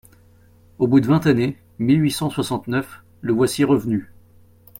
Au 0.79 0.87
bout 0.87 0.99
de 0.99 1.05
vingt 1.05 1.27
années, 1.27 1.59
mille 1.77 2.01
huit 2.01 2.09
cent 2.09 2.31
soixante-neuf, 2.31 3.03
le 3.21 3.33
voici 3.33 3.63
revenu. 3.63 4.11